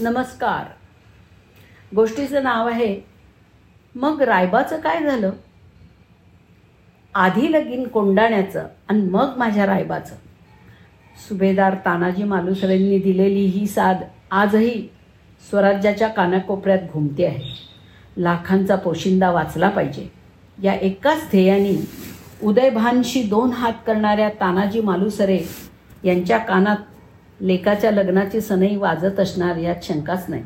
नमस्कार. 0.00 0.64
गोष्टीचं 1.96 2.42
नाव 2.42 2.68
आहे 2.68 3.00
मग 3.94 4.22
रायबाचं 4.22 4.80
काय 4.80 5.02
झालं? 5.02 5.30
आधी 7.14 7.52
लगीन 7.52 7.86
कोंडाण्याचं 7.86 8.66
आणि 8.88 9.02
मग 9.02 9.34
माझ्या 9.36 9.66
रायबाचं. 9.66 10.14
सुभेदार 11.28 11.74
तानाजी 11.74 12.24
मालुसरेंनी 12.24 12.98
दिलेली 12.98 13.40
ही 13.40 13.66
साद 13.66 13.96
आजही 14.30 14.88
स्वराज्याच्या 15.50 16.08
कानाकोपऱ्यात 16.08 16.78
घुमते 16.92 17.26
आहे. 17.26 17.42
लाखांचा 18.16 18.76
पोशिंदा 18.76 19.30
वाचला 19.30 19.68
पाहिजे. 19.68 20.12
या 20.62 20.74
एकाच 20.74 21.24
ध्येयाने 21.30 21.88
उदयभानशी 22.42 23.22
दोन 23.22 23.50
हात 23.50 23.72
करणाऱ्या 23.86 24.28
तानाजी 24.28 24.80
मालुसरे 24.80 25.40
यांच्या 26.04 26.38
कानात 26.38 26.76
लेकाच्या 27.40 27.90
लग्नाची 27.90 28.40
सनई 28.40 28.76
वाजत 28.76 29.20
असणार 29.20 29.56
यात 29.56 29.76
शंकाच 29.82 30.24
नाही. 30.28 30.44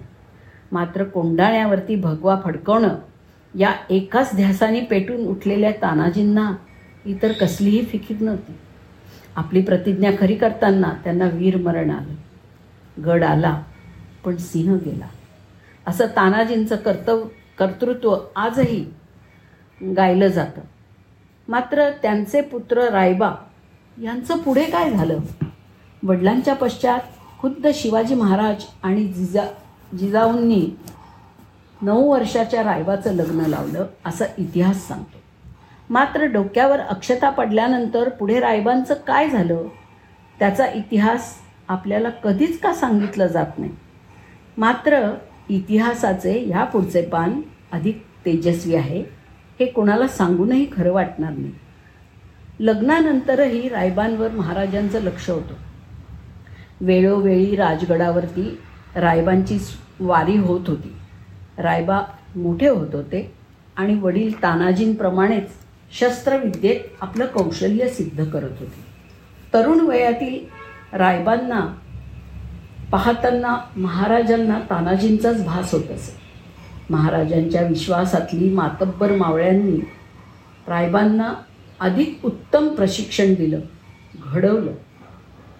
मात्र 0.72 1.04
कोंडाण्यावरती 1.04 1.96
भगवा 1.96 2.40
फडकवणं 2.44 2.96
या 3.58 3.72
एकाच 3.90 4.30
ध्यासाने 4.36 4.80
पेटून 4.80 5.26
उठलेल्या 5.26 5.70
तानाजींना 5.70 6.52
इतर 7.06 7.32
कसलीही 7.32 7.84
फिकीर 7.84 8.16
नव्हती. 8.20 8.52
आपली 9.36 9.62
प्रतिज्ञा 9.62 10.10
खरी 10.20 10.34
करताना 10.34 10.92
त्यांना 11.04 11.28
वीर 11.32 11.56
मरण 11.56 11.90
आलं. 11.90 12.14
गड 13.02 13.24
आला 13.24 13.62
पण 14.24 14.36
सिंह 14.36 14.76
गेला. 14.76 15.06
असं 15.86 16.06
तानाजींचं 16.06 16.76
कर्तव 16.76 17.24
कर्तृत्व 17.58 18.16
आजही 18.36 18.84
गायलं 19.96 20.26
जातं. 20.26 20.60
मात्र 21.48 21.90
त्यांचे 21.90 22.40
पुत्र 22.40 22.88
रायबा 22.88 23.32
यांचं 24.02 24.38
पुढे 24.38 24.64
काय 24.64 24.90
झालं? 24.90 25.18
वडिलांच्या 26.04 26.54
पश्चात 26.54 27.00
खुद्द 27.40 27.66
शिवाजी 27.74 28.14
महाराज 28.14 28.64
आणि 28.82 29.04
जिजा 29.04 29.42
जिजाऊंनी 29.98 30.76
नऊ 31.82 32.12
वर्षाच्या 32.12 32.62
रायबाचं 32.62 33.12
लग्न 33.12 33.40
लावलं 33.40 33.86
असा 34.04 34.24
इतिहास 34.38 34.88
सांगतो. 34.88 35.18
मात्र 35.90 36.24
डोक्यावर 36.24 36.80
अक्षता 36.80 37.30
पडल्यानंतर 37.30 38.08
पुढे 38.08 38.40
रायबांचं 38.40 38.94
काय 38.94 39.28
झालं? 39.28 39.62
त्याचा 40.38 40.66
इतिहास 40.66 41.34
आपल्याला 41.68 42.10
कधीच 42.10 42.60
का 42.60 42.74
सांगितलं 42.74 43.26
जात 43.26 43.58
नाही? 43.58 43.70
मात्र 44.58 45.10
इतिहासाचे 45.48 46.38
ह्या 46.38 46.64
पुढचे 46.64 47.02
पान 47.02 47.40
अधिक 47.72 48.04
तेजस्वी 48.26 48.74
आहे 48.74 49.04
हे 49.60 49.66
कोणाला 49.66 50.08
सांगूनही 50.08 50.66
खरं 50.72 50.92
वाटणार 50.92 51.32
नाही. 51.32 51.52
लग्नानंतरही 52.60 53.68
रायबांवर 53.68 54.30
महाराजांचं 54.30 55.00
लक्ष 55.00 55.30
होतं. 55.30 55.54
वेळोवेळी 56.82 57.56
राजगडावरती 57.56 58.58
रायबांची 58.96 59.58
वारी 60.00 60.36
होत 60.36 60.60
होती. 60.66 60.94
रायबा 61.58 62.00
मोठे 62.36 62.68
होत 62.68 62.94
होते 62.94 63.34
आणि 63.76 63.94
वडील 63.94 64.42
तानाजींप्रमाणेच 64.42 65.50
शस्त्रविद्येत 65.98 66.80
आपलं 67.00 67.26
कौशल्य 67.26 67.88
सिद्ध 67.88 68.24
करत 68.24 68.58
होते. 68.60 68.84
तरुण 69.54 69.80
वयातील 69.80 70.44
रायबांना 70.96 71.60
पाहताना 72.92 73.56
महाराजांना 73.76 74.60
तानाजींचाच 74.70 75.44
भास 75.44 75.74
होत 75.74 75.90
असे. 75.90 76.16
महाराजांच्या 76.90 77.62
विश्वासातली 77.62 78.54
मातब्बर 78.54 79.16
मावळ्यांनी 79.16 79.80
रायबांना 80.68 81.34
अधिक 81.80 82.20
उत्तम 82.24 82.68
प्रशिक्षण 82.68 83.34
दिलं 83.34 83.60
घडवलं. 84.32 84.72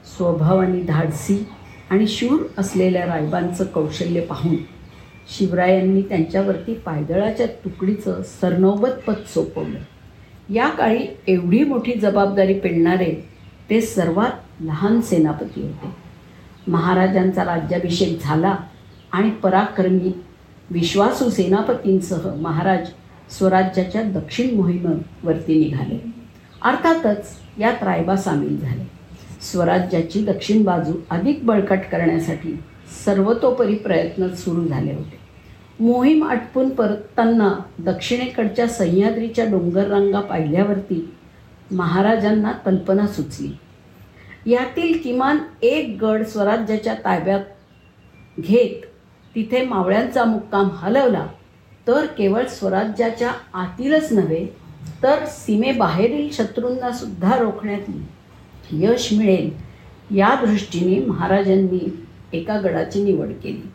स्वभावाने 0.07 0.83
धाडसी 0.83 1.47
आणि 1.91 2.07
शूर 2.07 2.47
असलेल्या 2.59 3.07
रायबांचं 3.07 3.65
कौशल्य 3.65 4.21
पाहून 4.21 4.57
शिवरायांनी 5.39 6.03
त्यांच्यावरती 6.03 6.75
पायदळाच्या 6.75 7.47
तुकडीचं 7.47 8.23
सरनौबत 8.23 8.89
पद 9.07 9.15
सोपवलं. 9.35 9.79
या 10.53 10.69
काळी 10.69 11.07
एवढी 11.27 11.65
मोठी 11.65 11.93
जबाबदारी 11.93 12.59
पेलणारे 12.59 13.29
ते 13.71 13.81
सर्वात 13.81 14.63
लहान 14.63 15.01
सेनापती 15.01 15.63
होते. 15.63 15.93
महाराजांचा 16.67 17.45
राज्याभिषेक 17.45 18.23
झाला 18.23 18.57
आणि 19.13 19.31
पराक्रमी 19.31 20.13
विश्वासू 20.71 21.31
सेनापतींसह 21.31 22.35
महाराज 22.35 22.89
स्वराज्याच्या 23.31 24.03
दक्षिण 24.03 24.55
मोहिमेवरती 24.55 25.59
निघाले. 25.59 26.13
अर्थातच 26.63 27.37
यात 27.59 27.83
रायबा 27.83 28.17
सामील 28.17 28.61
झाले. 28.61 29.02
स्वराज्याची 29.43 30.25
दक्षिण 30.25 30.63
बाजू 30.63 30.93
अधिक 31.11 31.45
बळकट 31.47 31.89
करण्यासाठी 31.93 32.55
सर्वतोपरी 33.05 33.75
प्रयत्न 33.75 34.29
सुरू 34.35 34.67
झाले 34.67 34.93
होते. 34.93 35.21
मोहीम 35.81 36.25
आटपून 36.25 36.69
परतताना 36.69 37.53
दक्षिणेकडच्या 37.79 38.69
सह्याद्रीच्या 38.69 39.45
डोंगररांगा 39.45 40.21
पाहिल्यावरती 40.21 41.05
महाराजांना 41.71 42.53
कल्पना 42.65 43.07
सुचली. 43.07 43.53
यातील 44.47 45.01
किमान 45.03 45.39
एक 45.63 45.97
गड 46.03 46.23
स्वराज्याच्या 46.23 46.95
ताब्यात 46.95 48.41
घेत 48.41 48.85
तिथे 49.35 49.65
मावळ्यांचा 49.65 50.25
मुक्काम 50.25 50.69
हलवला 50.77 51.27
तर 51.89 52.07
केवळ 52.19 52.47
स्वराज्याच्या 52.47 53.31
आतीलच 53.55 54.13
नव्हे 54.13 54.45
तर 55.03 55.25
सीमेबाहेरील 55.27 56.29
शत्रूंना 56.33 56.91
सुद्धा 56.93 57.37
रोखण्यात 57.37 57.89
यश 58.73 59.13
मिळेल 59.13 59.51
या 60.17 60.35
दृष्टीने 60.45 60.99
महाराजांनी 61.07 61.81
एका 62.33 62.61
गडाची 62.61 63.03
निवड 63.05 63.33
केली. 63.43 63.71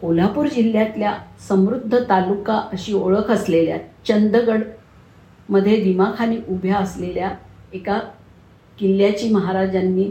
कोल्हापूर 0.00 0.46
जिल्ह्यातल्या 0.46 1.12
समृद्ध 1.48 1.98
तालुका 2.08 2.54
अशी 2.72 2.92
ओळख 2.92 3.30
असलेल्या 3.30 3.78
चंदगडमध्ये 4.08 5.82
दिमाखाली 5.82 6.38
उभ्या 6.48 6.76
असलेल्या 6.76 7.30
एका 7.72 7.98
किल्ल्याची 8.78 9.28
महाराजांनी 9.30 10.10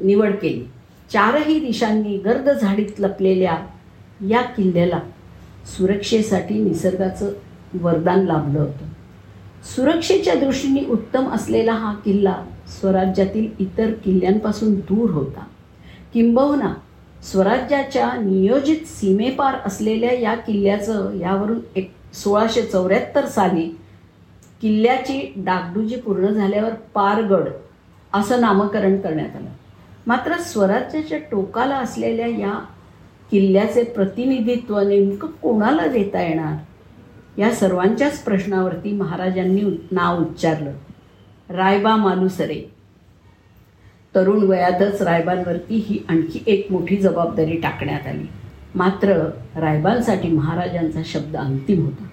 निवड 0.00 0.34
केली. 0.42 0.64
चारही 1.12 1.58
दिशांनी 1.60 2.16
गर्द 2.18 2.48
झाडीत 2.50 3.00
लपलेल्या 3.00 3.56
या 4.28 4.42
किल्ल्याला 4.42 5.00
सुरक्षेसाठी 5.76 6.62
निसर्गाचं 6.64 7.32
वरदान 7.74 8.24
लाभलं 8.26 8.58
होतं. 8.58 8.86
सुरक्षेच्या 9.74 10.34
दृष्टीने 10.34 10.84
उत्तम 10.90 11.28
असलेला 11.28 11.72
हा 11.72 11.94
किल्ला 11.94 12.34
स्वराज्यातील 12.80 13.48
इतर 13.58 13.90
किल्ल्यांपासून 14.04 14.74
दूर 14.74 15.10
होता. 15.10 15.44
किंबहुना 16.14 16.74
स्वराज्याच्या 17.22 18.12
नियोजित 18.12 18.86
सीमेपार 18.86 19.54
असलेल्या 19.64 20.12
या 20.12 20.34
किल्ल्याचं 20.34 21.18
यावरून 21.18 21.58
एक 21.76 21.92
सोळाशे 22.14 22.62
चौऱ्याहत्तर 22.62 23.26
साली 23.26 23.68
किल्ल्याची 24.62 25.32
डागडुजी 25.36 25.96
पूर्ण 25.96 26.26
झाल्यावर 26.26 26.70
पारगड 26.94 27.48
असं 28.12 28.40
नामकरण 28.40 28.96
करण्यात 29.00 29.36
आलं. 29.36 29.48
मात्र 30.06 30.36
स्वराज्याच्या 30.36 31.18
टोकाला 31.18 31.76
असलेल्या 31.76 32.26
या 32.26 32.58
किल्ल्याचे 33.30 33.82
प्रतिनिधित्व 33.82 34.80
नेमकं 34.80 35.28
कोणाला 35.28 35.86
देता 35.86 36.22
येणार? 36.22 36.54
या 37.38 37.50
सर्वांच्याच 37.54 38.22
प्रश्नावरती 38.22 38.92
महाराजांनी 38.92 39.62
नाव 39.90 40.20
उच्चारलं. 40.20 40.72
रायबा 41.48 41.96
मालुसरे. 41.96 42.70
तरुण 44.14 44.42
वयातच 44.42 45.02
रायबांवरती 45.02 45.74
ही 45.88 46.04
आणखी 46.08 46.44
एक 46.46 46.66
मोठी 46.70 46.96
जबाबदारी 46.96 47.56
टाकण्यात 47.56 48.06
आली. 48.06 48.26
मात्र 48.74 49.30
रायबांसाठी 49.56 50.28
महाराजांचा 50.28 51.00
शब्द 51.04 51.36
अंतिम 51.36 51.84
होता. 51.84 52.04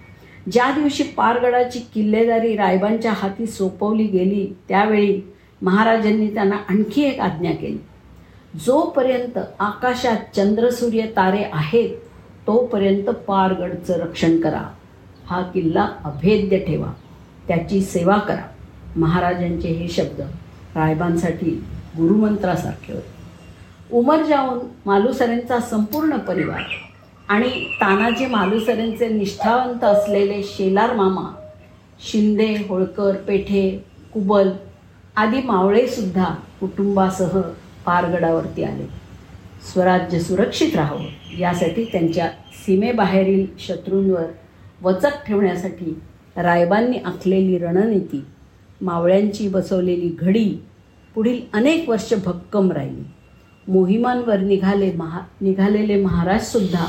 ज्या 0.51 0.71
दिवशी 0.71 1.03
पारगडाची 1.03 1.79
किल्लेदारी 1.79 2.55
रायबांच्या 2.55 3.13
हाती 3.13 3.45
सोपवली 3.45 4.03
गेली 4.03 4.55
त्यावेळी 4.69 5.21
महाराजांनी 5.61 6.33
त्यांना 6.33 6.55
आणखी 6.69 7.01
एक 7.01 7.19
आज्ञा 7.19 7.51
केली. 7.51 7.77
जोपर्यंत 8.65 9.39
आकाशात 9.59 10.35
चंद्रसूर्य 10.35 11.01
तारे 11.01 11.43
आहेत 11.53 11.89
तोपर्यंत 12.47 13.03
पारगडचं 13.03 13.93
रक्षण 13.93 14.41
करा. 14.41 14.63
हा 15.27 15.41
किल्ला 15.41 15.87
अभेद्य 16.05 16.57
ठेवा. 16.57 16.93
त्याची 17.47 17.81
सेवा 17.81 18.17
करा. 18.17 18.43
महाराजांचे 18.95 19.67
हे 19.67 19.87
शब्द 19.87 20.21
रायबांसाठी 20.75 21.49
गुरुमंत्रासारखे 21.97 22.93
होते. 22.93 23.15
उमर 23.91 24.23
जाऊन 24.23 24.59
मालुसरेंचा 24.85 25.59
संपूर्ण 25.59 26.17
परिवार 26.17 26.61
आणि 27.29 27.49
तानाजी 27.81 28.25
मालुसरेंचे 28.25 29.09
निष्ठावंत 29.09 29.83
असलेले 29.83 30.43
शेलार 30.43 30.93
मामा 30.93 31.35
शिंदे 31.99 32.55
होळकर 32.69 33.15
पेठे 33.15 33.85
कुबल 34.13 34.49
आदी 35.15 35.41
मावळेसुद्धा 35.41 36.25
कुटुंबासह 36.59 37.41
पारगडावरती 37.85 38.63
आले. 38.63 38.87
स्वराज्य 39.73 40.19
सुरक्षित 40.19 40.75
राहावं 40.75 41.37
यासाठी 41.39 41.83
त्यांच्या 41.83 42.27
सीमेबाहेरील 42.65 43.45
शत्रूंवर 43.59 44.23
वचक 44.85 45.25
ठेवण्यासाठी 45.27 45.99
रायबांनी 46.35 46.97
आखलेली 46.97 47.57
रणनीती 47.57 48.23
मावळ्यांची 48.81 49.47
बसवलेली 49.49 50.09
घडी 50.19 50.49
पुढील 51.15 51.39
अनेक 51.53 51.89
वर्ष 51.89 52.13
भक्कम 52.25 52.71
राहिली. 52.71 53.03
मोहिमांवर 53.67 54.39
निघाले 54.39 54.91
महा 54.91 55.21
निघालेले 55.41 56.01
महाराजसुद्धा 56.03 56.85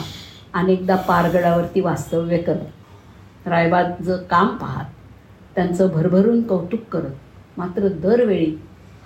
अनेकदा 0.55 0.97
पारगडावरती 0.97 1.81
वास्तव्य 1.81 2.39
करत. 2.39 3.49
रायबाचं 3.49 4.23
काम 4.31 4.57
पाहत 4.57 4.91
त्यांचं 5.55 5.89
भरभरून 5.89 6.43
कौतुक 6.43 6.81
करत 6.93 7.59
मात्र 7.59 7.89
दरवेळी 7.89 8.55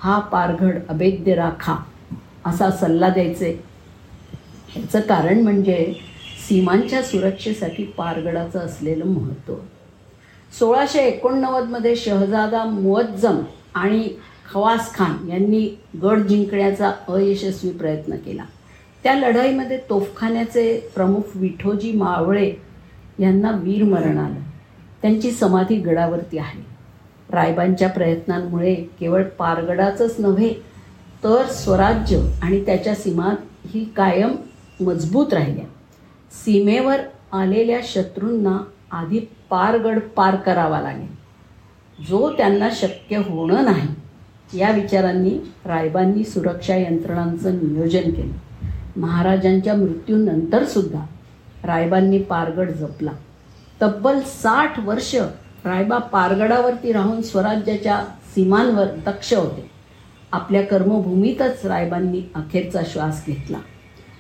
हा 0.00 0.18
पारगड 0.18 0.78
अभेद्य 0.88 1.34
राखा 1.34 1.76
असा 2.46 2.70
सल्ला 2.70 3.08
द्यायचे. 3.08 3.58
ह्याचं 4.68 5.00
कारण 5.00 5.42
म्हणजे 5.42 5.92
सीमांच्या 6.50 7.02
सुरक्षेसाठी 7.02 7.84
पारगडाचं 7.84 8.58
असलेलं 8.58 9.04
महत्त्व. 9.04 9.54
सोळाशे 10.58 10.98
एकोणनव्वदमध्ये 10.98 11.96
शहजादा 11.96 12.64
मुअज्जम 12.64 13.38
आणि 13.74 14.08
खवास 14.52 14.94
खान 14.94 15.28
यांनी 15.28 15.80
गड 16.02 16.18
जिंकण्याचा 16.18 16.92
अयशस्वी 17.08 17.70
प्रयत्न 17.70 18.16
केला. 18.16 18.44
त्या 19.02 19.14
लढाईमध्ये 19.14 19.78
तोफखान्याचे 19.90 20.80
प्रमुख 20.94 21.20
विठोजी 21.34 21.92
मावळे 21.92 22.52
यांना 23.18 23.50
वीरमरण 23.50 24.18
आलं. 24.18 24.40
त्यांची 25.02 25.30
समाधी 25.30 25.76
गडावरती 25.76 26.38
आहे. 26.38 26.62
रायबांच्या 27.30 27.88
प्रयत्नांमुळे 27.88 28.74
केवळ 28.74 29.22
पारगडाचंच 29.22 30.14
नव्हे 30.18 30.54
तर 31.24 31.46
स्वराज्य 31.46 32.20
आणि 32.42 32.64
त्याच्या 32.66 32.94
सीमा 32.94 33.34
ही 33.66 33.84
कायम 33.84 34.36
मजबूत 34.80 35.34
राहिल्या. 35.34 35.64
सीमेवर 36.32 37.00
आलेल्या 37.32 37.80
शत्रूंना 37.84 38.64
आधी 38.92 39.18
पारगड 39.50 40.00
पार 40.16 40.36
करावा 40.36 40.80
लागेल. 40.80 41.20
जो 42.08 42.32
त्यांना 42.36 42.68
शक्य 42.72 43.16
होणं 43.16 43.64
नाही 43.64 43.88
या 44.58 44.70
विचारांनी 44.70 45.38
रायबांनी 45.64 46.24
सुरक्षा 46.24 46.76
यंत्रणांचं 46.76 47.54
नियोजन 47.54 48.10
केलं. 48.10 48.32
महाराजांच्या 49.00 49.74
मृत्यूनंतरसुद्धा 49.74 51.04
रायबांनी 51.64 52.18
पारगड 52.18 52.70
जपला. 52.70 53.10
तब्बल 53.82 54.20
साठ 54.20 54.80
वर्ष 54.80 55.14
रायबा 55.64 55.98
पारगडावरती 55.98 56.92
राहून 56.92 57.22
स्वराज्याच्या 57.22 58.04
सीमांवर 58.34 58.86
दक्ष 59.06 59.34
होते. 59.34 59.70
आपल्या 60.32 60.62
कर्मभूमीतच 60.62 61.66
रायबांनी 61.66 62.22
अखेरचा 62.34 62.80
श्वास 62.86 63.26
घेतला. 63.26 63.58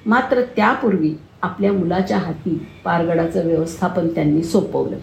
मात्र 0.06 0.42
त्यापूर्वी 0.56 1.14
आपल्या 1.42 1.72
मुलाच्या 1.72 2.18
हाती 2.18 2.68
पारगडाचं 2.84 3.46
व्यवस्थापन 3.46 4.08
त्यांनी 4.08 4.42
सोपवलं. 4.42 4.96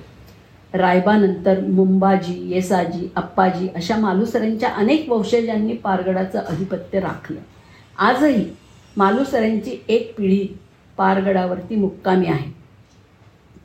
रायबानंतर 0.73 1.59
मुंबाजी 1.59 2.49
येसाजी 2.49 3.07
अप्पाजी 3.15 3.67
अशा 3.75 3.97
मालुसऱ्यांच्या 3.97 4.69
अनेक 4.69 5.09
वंशजांनी 5.09 5.73
पारगडाचं 5.73 6.39
अधिपत्य 6.39 6.99
राखलं. 6.99 7.39
आजही 7.97 8.45
मालुसऱ्यांची 8.97 9.83
एक 9.87 10.13
पिढी 10.17 10.47
पारगडावरती 10.97 11.75
मुक्कामी 11.75 12.27
आहे. 12.27 12.51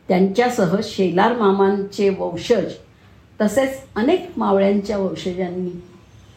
त्यांच्यासह 0.09 0.77
शेलार 0.83 1.37
मामांचे 1.37 2.09
वंशज 2.19 2.73
तसेच 3.41 3.81
अनेक 3.97 4.31
मावळ्यांच्या 4.37 4.99
वंशजांनी 4.99 5.71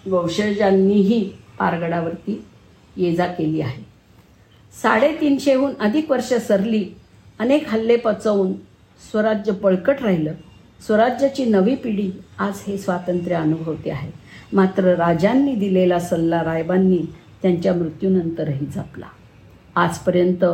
वंशजांनीही 0.10 1.24
पारगडावरती 1.60 2.44
ये 2.96 3.16
जा 3.16 3.26
केली 3.26 3.62
आहे. 3.62 3.85
साडेतीनशेहून 4.81 5.74
अधिक 5.80 6.12
वर्ष 6.12 6.33
सरली 6.33 6.86
अनेक 7.39 7.69
हल्ले 7.69 7.95
पचवून 7.95 8.54
स्वराज्य 9.12 9.51
बळकट 9.51 10.01
राहिलं. 10.01 10.33
स्वराज्याची 10.88 11.45
नवी 11.45 11.75
पिढी 11.75 12.12
आज 12.39 12.54
हे 12.68 12.77
स्वातंत्र्य 12.77 13.36
अनुभवते 13.36 13.92
आहे. 13.92 14.12
मात्र 14.54 14.83
राजांनी 14.83 15.56
दिलेला 15.56 16.00
सल्ला 16.00 16.44
रायबांनी 16.44 17.00
त्यांच्या 17.42 17.74
मृत्यूनंतरही 17.74 18.66
जपला. 18.66 19.06
आजपर्यंत 19.75 20.45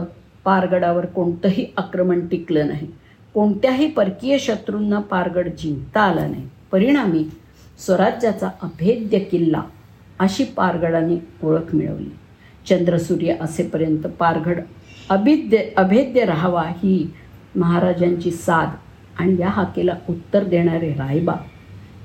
पारगडावर 0.45 1.05
कोणतंही 1.05 1.65
आक्रमण 1.77 2.27
टिकलं 2.27 2.67
नाही. 2.67 2.87
कोणत्याही 3.33 3.91
परकीय 3.91 4.37
शत्रूंना 4.37 4.99
पारगड 4.99 5.47
जिंकता 5.47 6.01
आला 6.01 6.27
नाही. 6.27 6.49
परिणामी 6.71 7.29
स्वराज्याचा 7.85 8.49
अभेद्य 8.61 9.19
किल्ला 9.19 9.61
अशी 10.19 10.43
पारगडाने 10.43 11.47
ओळख 11.47 11.75
मिळवली. 11.75 12.09
चंद्रसूर्य 12.69 13.35
असेपर्यंत 13.41 13.99
पारगड 13.99 14.59
अभिद्य 15.09 15.57
अभेद्य 15.77 16.25
राहावा 16.25 16.61
ही 16.61 17.13
महाराजांची 17.55 18.31
साध 18.31 18.69
आणि 19.19 19.35
या 19.39 19.49
हाकेला 19.49 19.95
उत्तर 20.09 20.43
देणारे 20.43 20.93
रायबा 20.93 21.33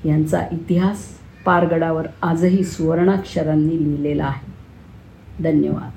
यांचा 0.05 0.41
इतिहास 0.51 1.05
पारगडावर 1.45 2.07
आजही 2.21 2.63
सुवर्णाक्षरांनी 2.63 3.83
लिहिलेला 3.83 4.25
आहे. 4.25 4.51
धन्यवाद. 5.43 5.96